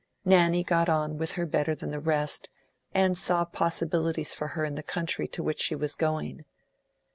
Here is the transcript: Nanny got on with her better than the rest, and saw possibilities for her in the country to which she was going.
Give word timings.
Nanny 0.25 0.63
got 0.63 0.89
on 0.89 1.19
with 1.19 1.33
her 1.33 1.45
better 1.45 1.75
than 1.75 1.91
the 1.91 1.99
rest, 1.99 2.49
and 2.91 3.15
saw 3.15 3.45
possibilities 3.45 4.33
for 4.33 4.47
her 4.57 4.65
in 4.65 4.73
the 4.73 4.81
country 4.81 5.27
to 5.27 5.43
which 5.43 5.61
she 5.61 5.75
was 5.75 5.93
going. 5.93 6.43